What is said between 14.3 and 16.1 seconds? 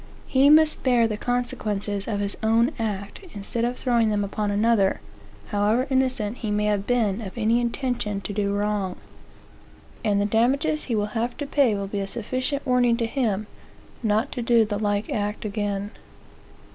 to do the like act again.